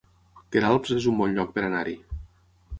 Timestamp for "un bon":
1.13-1.37